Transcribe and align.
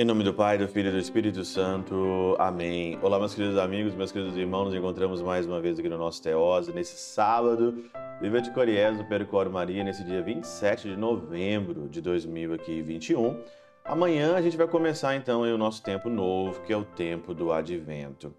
Em 0.00 0.04
nome 0.04 0.24
do 0.24 0.32
Pai, 0.32 0.56
do 0.56 0.66
Filho 0.66 0.88
e 0.88 0.92
do 0.92 0.98
Espírito 0.98 1.44
Santo. 1.44 2.34
Amém. 2.38 2.98
Olá, 3.02 3.18
meus 3.18 3.34
queridos 3.34 3.58
amigos, 3.58 3.94
meus 3.94 4.10
queridos 4.10 4.34
irmãos. 4.34 4.66
Nos 4.66 4.74
encontramos 4.74 5.20
mais 5.20 5.44
uma 5.44 5.60
vez 5.60 5.78
aqui 5.78 5.90
no 5.90 5.98
nosso 5.98 6.22
Teose, 6.22 6.72
nesse 6.72 6.96
sábado, 6.96 7.84
Viva 8.18 8.40
de 8.40 8.50
Coriés 8.50 8.96
do 8.96 9.04
Percoro 9.04 9.50
Maria, 9.50 9.84
nesse 9.84 10.02
dia 10.02 10.22
27 10.22 10.88
de 10.88 10.96
novembro 10.96 11.86
de 11.86 12.00
2021. 12.00 13.42
Amanhã 13.84 14.36
a 14.36 14.40
gente 14.40 14.56
vai 14.56 14.66
começar 14.66 15.16
então 15.16 15.42
o 15.42 15.58
nosso 15.58 15.82
tempo 15.82 16.08
novo, 16.08 16.62
que 16.62 16.72
é 16.72 16.76
o 16.78 16.84
tempo 16.84 17.34
do 17.34 17.52
Advento. 17.52 18.32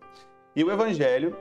E 0.56 0.64
o 0.64 0.72
Evangelho, 0.72 1.38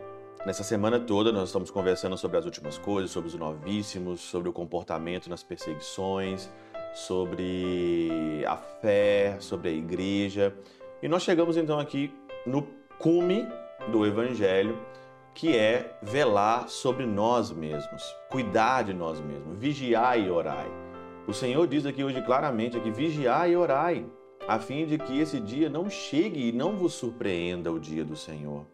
nessa 0.46 0.62
semana 0.62 0.98
toda, 0.98 1.32
nós 1.32 1.48
estamos 1.48 1.70
conversando 1.70 2.16
sobre 2.16 2.38
as 2.38 2.44
últimas 2.44 2.78
coisas, 2.78 3.10
sobre 3.10 3.28
os 3.28 3.34
novíssimos, 3.34 4.20
sobre 4.20 4.48
o 4.48 4.52
comportamento 4.52 5.28
nas 5.28 5.42
perseguições, 5.42 6.50
sobre 6.94 8.44
a 8.46 8.56
fé, 8.56 9.36
sobre 9.38 9.68
a 9.68 9.72
igreja. 9.72 10.54
E 11.02 11.08
nós 11.08 11.22
chegamos 11.22 11.56
então 11.56 11.78
aqui 11.78 12.12
no 12.46 12.66
cume 12.98 13.46
do 13.90 14.06
Evangelho, 14.06 14.78
que 15.34 15.56
é 15.56 15.96
velar 16.02 16.68
sobre 16.68 17.06
nós 17.06 17.50
mesmos, 17.50 18.02
cuidar 18.28 18.82
de 18.82 18.92
nós 18.92 19.20
mesmos, 19.20 19.58
vigiar 19.58 20.18
e 20.18 20.30
orar. 20.30 20.66
O 21.26 21.32
Senhor 21.32 21.66
diz 21.66 21.86
aqui 21.86 22.02
hoje 22.02 22.20
claramente 22.22 22.76
aqui, 22.76 22.90
vigiai 22.90 23.52
e 23.52 23.56
orai, 23.56 24.04
a 24.48 24.58
fim 24.58 24.84
de 24.86 24.98
que 24.98 25.18
esse 25.20 25.38
dia 25.38 25.68
não 25.68 25.88
chegue 25.88 26.48
e 26.48 26.52
não 26.52 26.76
vos 26.76 26.94
surpreenda 26.94 27.70
o 27.70 27.78
dia 27.78 28.04
do 28.04 28.16
Senhor. 28.16 28.66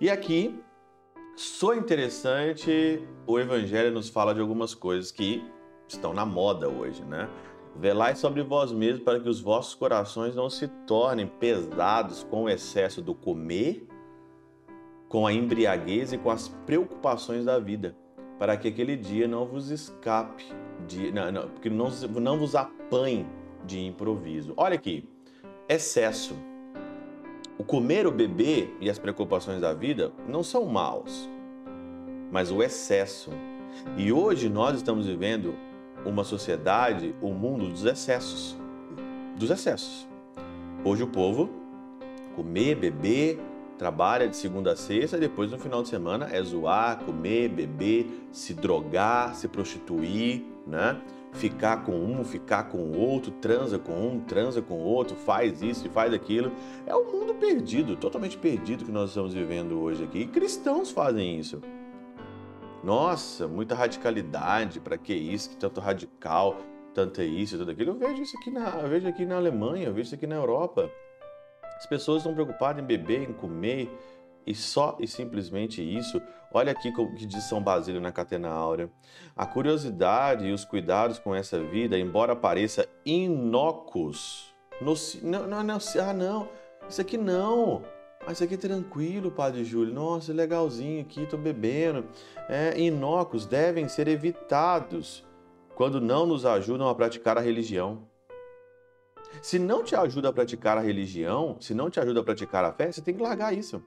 E 0.00 0.10
aqui, 0.10 0.58
só 1.34 1.74
interessante, 1.74 3.02
o 3.26 3.38
Evangelho 3.38 3.90
nos 3.90 4.08
fala 4.08 4.34
de 4.34 4.40
algumas 4.40 4.74
coisas 4.74 5.10
que 5.10 5.42
estão 5.88 6.12
na 6.12 6.24
moda 6.24 6.68
hoje, 6.68 7.02
né? 7.04 7.28
Velai 7.74 8.14
sobre 8.14 8.42
vós 8.42 8.70
mesmos 8.70 9.02
para 9.02 9.18
que 9.18 9.28
os 9.28 9.40
vossos 9.40 9.74
corações 9.74 10.34
não 10.34 10.50
se 10.50 10.68
tornem 10.86 11.26
pesados 11.26 12.22
com 12.22 12.44
o 12.44 12.48
excesso 12.48 13.00
do 13.00 13.14
comer, 13.14 13.86
com 15.08 15.26
a 15.26 15.32
embriaguez 15.32 16.12
e 16.12 16.18
com 16.18 16.30
as 16.30 16.48
preocupações 16.66 17.46
da 17.46 17.58
vida, 17.58 17.96
para 18.38 18.56
que 18.56 18.68
aquele 18.68 18.96
dia 18.96 19.26
não 19.26 19.46
vos 19.46 19.70
escape 19.70 20.44
de, 20.86 21.10
não, 21.12 21.32
não, 21.32 21.50
não, 21.70 22.20
não 22.20 22.38
vos 22.38 22.54
apanhe 22.54 23.26
de 23.64 23.80
improviso. 23.80 24.52
Olha 24.56 24.74
aqui, 24.74 25.08
excesso. 25.68 26.36
O 27.58 27.64
comer, 27.64 28.06
o 28.06 28.10
beber 28.10 28.74
e 28.80 28.88
as 28.88 28.98
preocupações 28.98 29.60
da 29.60 29.74
vida 29.74 30.12
não 30.26 30.42
são 30.42 30.64
maus, 30.64 31.28
mas 32.30 32.50
o 32.50 32.62
excesso. 32.62 33.30
E 33.96 34.12
hoje 34.12 34.48
nós 34.48 34.76
estamos 34.76 35.06
vivendo 35.06 35.54
uma 36.04 36.24
sociedade, 36.24 37.14
o 37.20 37.28
um 37.28 37.34
mundo 37.34 37.68
dos 37.68 37.84
excessos. 37.84 38.56
Dos 39.36 39.50
excessos. 39.50 40.08
Hoje 40.84 41.02
o 41.02 41.06
povo 41.06 41.50
comer, 42.34 42.74
beber, 42.74 43.38
trabalha 43.76 44.28
de 44.28 44.36
segunda 44.36 44.72
a 44.72 44.76
sexta 44.76 45.16
e 45.16 45.20
depois 45.20 45.50
no 45.50 45.58
final 45.58 45.82
de 45.82 45.88
semana 45.88 46.28
é 46.32 46.42
zoar, 46.42 47.04
comer, 47.04 47.48
beber, 47.48 48.06
se 48.32 48.54
drogar, 48.54 49.34
se 49.34 49.48
prostituir, 49.48 50.44
né? 50.66 51.00
Ficar 51.32 51.84
com 51.84 51.92
um, 51.92 52.22
ficar 52.24 52.64
com 52.64 52.78
o 52.78 52.98
outro, 52.98 53.30
transa 53.32 53.78
com 53.78 53.92
um, 53.92 54.20
transa 54.20 54.60
com 54.60 54.74
o 54.74 54.84
outro, 54.84 55.16
faz 55.16 55.62
isso 55.62 55.86
e 55.86 55.90
faz 55.90 56.12
aquilo. 56.12 56.52
É 56.86 56.94
um 56.94 57.10
mundo 57.10 57.34
perdido, 57.34 57.96
totalmente 57.96 58.36
perdido 58.36 58.84
que 58.84 58.92
nós 58.92 59.08
estamos 59.08 59.32
vivendo 59.32 59.80
hoje 59.80 60.04
aqui. 60.04 60.20
E 60.20 60.26
cristãos 60.26 60.90
fazem 60.90 61.38
isso. 61.38 61.60
Nossa, 62.84 63.46
muita 63.46 63.74
radicalidade, 63.74 64.80
para 64.80 64.98
que 64.98 65.14
isso, 65.14 65.50
que 65.50 65.56
tanto 65.56 65.80
radical, 65.80 66.58
tanto 66.92 67.20
é 67.20 67.24
isso, 67.24 67.56
tanto 67.56 67.70
aquilo. 67.70 67.92
Eu 67.92 67.98
vejo 67.98 68.22
isso 68.22 68.36
aqui 68.36 68.50
na, 68.50 68.68
eu 68.80 68.88
vejo 68.88 69.08
aqui 69.08 69.24
na 69.24 69.36
Alemanha, 69.36 69.86
eu 69.86 69.94
vejo 69.94 70.06
isso 70.06 70.14
aqui 70.14 70.26
na 70.26 70.34
Europa. 70.34 70.90
As 71.76 71.86
pessoas 71.86 72.18
estão 72.18 72.34
preocupadas 72.34 72.82
em 72.82 72.86
beber, 72.86 73.22
em 73.22 73.32
comer, 73.32 73.90
e 74.46 74.54
só 74.54 74.96
e 75.00 75.06
simplesmente 75.06 75.82
isso. 75.82 76.20
Olha 76.52 76.72
aqui 76.72 76.88
o 76.90 77.14
que 77.14 77.26
diz 77.26 77.44
São 77.44 77.62
Basílio 77.62 78.00
na 78.00 78.12
Catena 78.12 78.50
Áurea. 78.50 78.90
A 79.34 79.46
curiosidade 79.46 80.46
e 80.46 80.52
os 80.52 80.64
cuidados 80.64 81.18
com 81.18 81.34
essa 81.34 81.58
vida, 81.58 81.98
embora 81.98 82.36
pareça 82.36 82.86
inócuos, 83.06 84.52
não, 84.80 84.94
não, 85.46 85.62
não, 85.62 85.78
ah 86.00 86.12
não, 86.12 86.48
isso 86.88 87.00
aqui 87.00 87.16
não. 87.16 87.82
Mas 88.24 88.34
isso 88.34 88.44
aqui 88.44 88.54
é 88.54 88.58
tranquilo, 88.58 89.30
Padre 89.30 89.64
Júlio. 89.64 89.92
Nossa, 89.92 90.32
legalzinho 90.32 91.00
aqui, 91.00 91.26
tô 91.26 91.36
bebendo. 91.36 92.06
É, 92.48 92.78
inócuos 92.78 93.46
devem 93.46 93.88
ser 93.88 94.06
evitados 94.06 95.24
quando 95.74 96.00
não 96.00 96.26
nos 96.26 96.46
ajudam 96.46 96.88
a 96.88 96.94
praticar 96.94 97.36
a 97.36 97.40
religião. 97.40 98.06
Se 99.40 99.58
não 99.58 99.82
te 99.82 99.96
ajuda 99.96 100.28
a 100.28 100.32
praticar 100.32 100.76
a 100.76 100.80
religião, 100.80 101.56
se 101.60 101.74
não 101.74 101.88
te 101.88 101.98
ajuda 101.98 102.20
a 102.20 102.22
praticar 102.22 102.64
a 102.64 102.72
fé, 102.72 102.92
você 102.92 103.00
tem 103.00 103.14
que 103.14 103.22
largar 103.22 103.52
isso. 103.52 103.82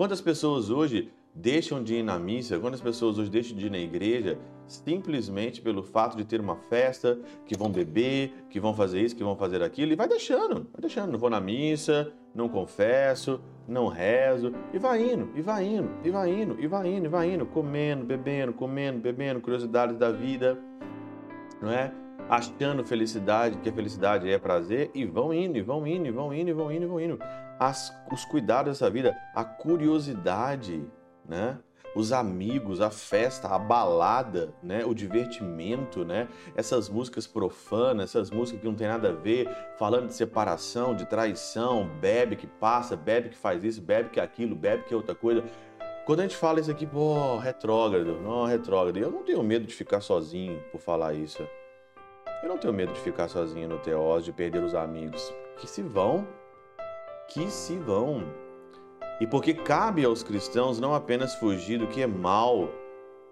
Quantas 0.00 0.22
pessoas 0.22 0.70
hoje 0.70 1.12
deixam 1.34 1.84
de 1.84 1.96
ir 1.96 2.02
na 2.02 2.18
missa, 2.18 2.58
quantas 2.58 2.80
pessoas 2.80 3.18
hoje 3.18 3.28
deixam 3.28 3.54
de 3.54 3.66
ir 3.66 3.70
na 3.70 3.76
igreja 3.76 4.38
simplesmente 4.66 5.60
pelo 5.60 5.82
fato 5.82 6.16
de 6.16 6.24
ter 6.24 6.40
uma 6.40 6.56
festa, 6.56 7.18
que 7.44 7.54
vão 7.54 7.68
beber, 7.70 8.32
que 8.48 8.58
vão 8.58 8.72
fazer 8.72 9.02
isso, 9.02 9.14
que 9.14 9.22
vão 9.22 9.36
fazer 9.36 9.62
aquilo, 9.62 9.92
e 9.92 9.96
vai 9.96 10.08
deixando, 10.08 10.66
vai 10.72 10.80
deixando. 10.80 11.12
Não 11.12 11.18
vou 11.18 11.28
na 11.28 11.38
missa, 11.38 12.14
não 12.34 12.48
confesso, 12.48 13.42
não 13.68 13.88
rezo, 13.88 14.54
e 14.72 14.78
vai 14.78 15.02
indo, 15.02 15.28
e 15.34 15.42
vai 15.42 15.66
indo, 15.66 15.90
e 16.02 16.08
vai 16.08 16.30
indo, 16.30 16.56
e 16.58 16.66
vai 16.66 16.88
indo, 16.88 17.04
e 17.04 17.08
vai 17.10 17.34
indo, 17.34 17.44
comendo, 17.44 18.06
bebendo, 18.06 18.54
comendo, 18.54 18.98
bebendo, 19.00 19.38
curiosidades 19.42 19.98
da 19.98 20.10
vida, 20.10 20.58
não 21.60 21.70
é? 21.70 21.92
Achando 22.26 22.82
felicidade, 22.86 23.58
que 23.58 23.68
a 23.68 23.72
felicidade 23.72 24.30
é 24.30 24.38
prazer, 24.38 24.90
e 24.94 25.04
vão 25.04 25.34
indo, 25.34 25.58
e 25.58 25.60
vão 25.60 25.86
indo, 25.86 26.06
e 26.06 26.10
vão 26.10 26.32
indo, 26.32 26.48
e 26.48 26.52
vão 26.54 26.72
indo, 26.72 26.84
e 26.84 26.88
vão 26.88 27.00
indo. 27.00 27.18
As, 27.60 27.94
os 28.10 28.24
cuidados 28.24 28.72
dessa 28.72 28.90
vida, 28.90 29.16
a 29.34 29.44
curiosidade, 29.44 30.82
né? 31.28 31.58
os 31.94 32.12
amigos, 32.12 32.80
a 32.80 32.90
festa, 32.90 33.48
a 33.48 33.58
balada, 33.58 34.54
né, 34.62 34.84
o 34.84 34.94
divertimento, 34.94 36.04
né, 36.04 36.28
essas 36.54 36.88
músicas 36.88 37.26
profanas, 37.26 38.10
essas 38.10 38.30
músicas 38.30 38.60
que 38.60 38.66
não 38.66 38.74
tem 38.74 38.86
nada 38.86 39.10
a 39.10 39.12
ver, 39.12 39.48
falando 39.76 40.06
de 40.06 40.14
separação, 40.14 40.94
de 40.94 41.04
traição, 41.04 41.88
bebe 42.00 42.36
que 42.36 42.46
passa, 42.46 42.96
bebe 42.96 43.30
que 43.30 43.36
faz 43.36 43.64
isso, 43.64 43.80
bebe 43.80 44.10
que 44.10 44.20
aquilo, 44.20 44.54
bebe 44.54 44.84
que 44.84 44.94
é 44.94 44.96
outra 44.96 45.14
coisa. 45.14 45.42
Quando 46.06 46.20
a 46.20 46.22
gente 46.22 46.36
fala 46.36 46.60
isso 46.60 46.70
aqui, 46.70 46.86
pô, 46.86 47.36
retrógrado, 47.38 48.20
não, 48.20 48.44
retrógrado, 48.44 48.96
eu 48.96 49.10
não 49.10 49.22
tenho 49.22 49.42
medo 49.42 49.66
de 49.66 49.74
ficar 49.74 50.00
sozinho 50.00 50.62
por 50.72 50.80
falar 50.80 51.14
isso. 51.14 51.46
Eu 52.42 52.48
não 52.48 52.56
tenho 52.56 52.72
medo 52.72 52.92
de 52.92 53.00
ficar 53.00 53.28
sozinho 53.28 53.68
no 53.68 53.78
teós, 53.78 54.24
de 54.24 54.32
perder 54.32 54.62
os 54.62 54.74
amigos. 54.74 55.32
Que 55.58 55.68
se 55.68 55.82
vão, 55.82 56.26
que 57.30 57.48
se 57.48 57.76
vão. 57.76 58.24
E 59.20 59.26
porque 59.26 59.54
cabe 59.54 60.04
aos 60.04 60.22
cristãos 60.22 60.80
não 60.80 60.94
apenas 60.94 61.34
fugir 61.36 61.78
do 61.78 61.86
que 61.86 62.02
é 62.02 62.06
mal, 62.06 62.68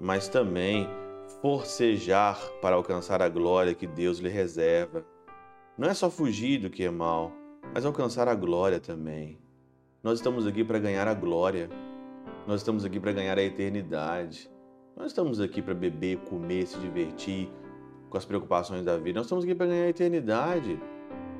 mas 0.00 0.28
também 0.28 0.88
forcejar 1.42 2.38
para 2.62 2.76
alcançar 2.76 3.20
a 3.20 3.28
glória 3.28 3.74
que 3.74 3.86
Deus 3.86 4.18
lhe 4.18 4.28
reserva. 4.28 5.04
Não 5.76 5.88
é 5.88 5.94
só 5.94 6.08
fugir 6.08 6.60
do 6.60 6.70
que 6.70 6.84
é 6.84 6.90
mal, 6.90 7.32
mas 7.74 7.84
alcançar 7.84 8.28
a 8.28 8.34
glória 8.34 8.78
também. 8.78 9.38
Nós 10.02 10.18
estamos 10.18 10.46
aqui 10.46 10.62
para 10.62 10.78
ganhar 10.78 11.08
a 11.08 11.14
glória. 11.14 11.68
Nós 12.46 12.60
estamos 12.60 12.84
aqui 12.84 13.00
para 13.00 13.12
ganhar 13.12 13.36
a 13.36 13.42
eternidade. 13.42 14.50
Nós 14.96 15.08
estamos 15.08 15.40
aqui 15.40 15.60
para 15.60 15.74
beber, 15.74 16.18
comer, 16.18 16.66
se 16.66 16.78
divertir 16.78 17.50
com 18.08 18.16
as 18.16 18.24
preocupações 18.24 18.84
da 18.84 18.96
vida. 18.96 19.18
Nós 19.18 19.26
estamos 19.26 19.44
aqui 19.44 19.54
para 19.54 19.66
ganhar 19.66 19.84
a 19.84 19.88
eternidade. 19.88 20.80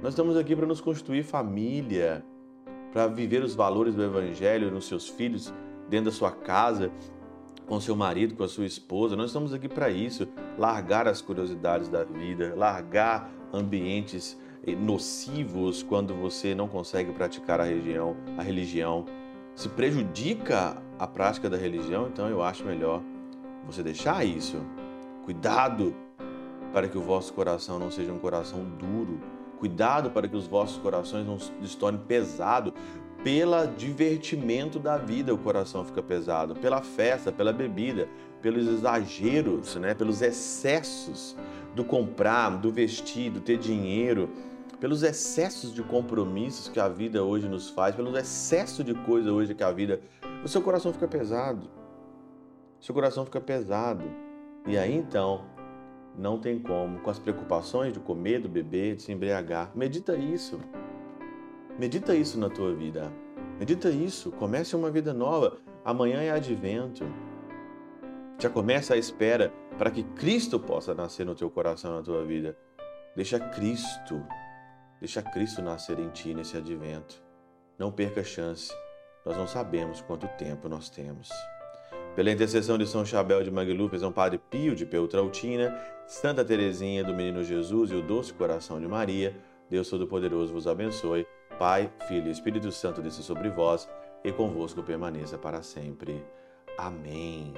Nós 0.02 0.12
estamos 0.12 0.36
aqui 0.36 0.54
para 0.54 0.66
nos 0.66 0.80
constituir 0.80 1.24
família, 1.24 2.24
para 2.98 3.06
viver 3.06 3.44
os 3.44 3.54
valores 3.54 3.94
do 3.94 4.02
Evangelho 4.02 4.72
nos 4.72 4.88
seus 4.88 5.08
filhos, 5.08 5.54
dentro 5.88 6.06
da 6.06 6.10
sua 6.10 6.32
casa, 6.32 6.90
com 7.64 7.80
seu 7.80 7.94
marido, 7.94 8.34
com 8.34 8.42
a 8.42 8.48
sua 8.48 8.66
esposa. 8.66 9.14
Nós 9.14 9.26
estamos 9.26 9.54
aqui 9.54 9.68
para 9.68 9.88
isso, 9.88 10.26
largar 10.58 11.06
as 11.06 11.22
curiosidades 11.22 11.88
da 11.88 12.02
vida, 12.02 12.54
largar 12.56 13.30
ambientes 13.52 14.36
nocivos 14.80 15.80
quando 15.80 16.12
você 16.12 16.56
não 16.56 16.66
consegue 16.66 17.12
praticar 17.12 17.60
a 17.60 17.64
religião, 17.64 18.16
a 18.36 18.42
religião 18.42 19.06
se 19.54 19.68
prejudica 19.68 20.76
a 20.98 21.06
prática 21.06 21.48
da 21.48 21.56
religião, 21.56 22.08
então 22.08 22.28
eu 22.28 22.42
acho 22.42 22.64
melhor 22.64 23.00
você 23.64 23.80
deixar 23.80 24.26
isso. 24.26 24.56
Cuidado 25.24 25.94
para 26.72 26.88
que 26.88 26.98
o 26.98 27.02
vosso 27.02 27.32
coração 27.32 27.78
não 27.78 27.92
seja 27.92 28.12
um 28.12 28.18
coração 28.18 28.64
duro, 28.76 29.20
Cuidado 29.58 30.10
para 30.10 30.28
que 30.28 30.36
os 30.36 30.46
vossos 30.46 30.78
corações 30.78 31.26
não 31.26 31.38
se 31.38 31.76
tornem 31.76 32.00
pesados. 32.00 32.72
Pelo 33.24 33.66
divertimento 33.76 34.78
da 34.78 34.96
vida, 34.96 35.34
o 35.34 35.38
coração 35.38 35.84
fica 35.84 36.00
pesado. 36.00 36.54
Pela 36.54 36.80
festa, 36.80 37.32
pela 37.32 37.52
bebida, 37.52 38.08
pelos 38.40 38.66
exageros, 38.68 39.74
né? 39.74 39.94
pelos 39.94 40.22
excessos 40.22 41.36
do 41.74 41.84
comprar, 41.84 42.50
do 42.50 42.70
vestir, 42.70 43.30
do 43.30 43.40
ter 43.40 43.58
dinheiro, 43.58 44.30
pelos 44.80 45.02
excessos 45.02 45.74
de 45.74 45.82
compromissos 45.82 46.68
que 46.68 46.78
a 46.78 46.88
vida 46.88 47.24
hoje 47.24 47.48
nos 47.48 47.68
faz, 47.68 47.96
pelos 47.96 48.16
excessos 48.16 48.84
de 48.84 48.94
coisa 48.94 49.32
hoje 49.32 49.54
que 49.54 49.64
a 49.64 49.72
vida. 49.72 50.00
O 50.44 50.48
seu 50.48 50.62
coração 50.62 50.92
fica 50.92 51.08
pesado. 51.08 51.68
seu 52.80 52.94
coração 52.94 53.24
fica 53.24 53.40
pesado. 53.40 54.04
E 54.66 54.78
aí 54.78 54.94
então, 54.94 55.44
não 56.18 56.38
tem 56.38 56.58
como, 56.58 56.98
com 56.98 57.10
as 57.10 57.18
preocupações 57.18 57.92
de 57.92 58.00
comer, 58.00 58.40
do 58.40 58.48
beber, 58.48 58.96
de 58.96 59.02
se 59.02 59.12
embriagar. 59.12 59.70
Medita 59.74 60.16
isso. 60.16 60.60
Medita 61.78 62.14
isso 62.14 62.38
na 62.38 62.50
tua 62.50 62.74
vida. 62.74 63.12
Medita 63.58 63.88
isso. 63.88 64.32
Comece 64.32 64.74
uma 64.74 64.90
vida 64.90 65.14
nova. 65.14 65.58
Amanhã 65.84 66.20
é 66.20 66.30
advento. 66.30 67.04
Já 68.38 68.50
começa 68.50 68.94
a 68.94 68.96
espera 68.96 69.52
para 69.78 69.92
que 69.92 70.02
Cristo 70.02 70.58
possa 70.58 70.92
nascer 70.92 71.24
no 71.24 71.36
teu 71.36 71.48
coração, 71.48 71.94
na 71.94 72.02
tua 72.02 72.24
vida. 72.24 72.58
Deixa 73.14 73.38
Cristo, 73.38 74.20
deixa 75.00 75.22
Cristo 75.22 75.62
nascer 75.62 75.98
em 75.98 76.08
ti 76.10 76.34
nesse 76.34 76.56
advento. 76.56 77.22
Não 77.78 77.92
perca 77.92 78.20
a 78.20 78.24
chance. 78.24 78.72
Nós 79.24 79.36
não 79.36 79.46
sabemos 79.46 80.00
quanto 80.00 80.26
tempo 80.36 80.68
nós 80.68 80.90
temos. 80.90 81.28
Pela 82.14 82.30
intercessão 82.30 82.76
de 82.76 82.86
São 82.86 83.04
Chabel 83.04 83.42
de 83.42 83.50
Magluf, 83.50 83.98
São 83.98 84.10
Padre 84.10 84.40
Pio 84.50 84.74
de 84.74 84.84
Peltrautina, 84.84 85.78
Santa 86.06 86.44
Teresinha 86.44 87.04
do 87.04 87.14
Menino 87.14 87.44
Jesus 87.44 87.90
e 87.90 87.94
o 87.94 88.02
Doce 88.02 88.32
Coração 88.32 88.80
de 88.80 88.88
Maria, 88.88 89.36
Deus 89.70 89.88
Todo-Poderoso 89.88 90.52
vos 90.52 90.66
abençoe. 90.66 91.26
Pai, 91.58 91.90
Filho 92.06 92.28
e 92.28 92.30
Espírito 92.30 92.70
Santo 92.72 93.02
desça 93.02 93.22
sobre 93.22 93.50
vós 93.50 93.88
e 94.24 94.32
convosco 94.32 94.82
permaneça 94.82 95.36
para 95.36 95.62
sempre. 95.62 96.24
Amém. 96.76 97.52